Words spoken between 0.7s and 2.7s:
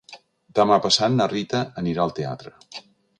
passat na Rita anirà al teatre.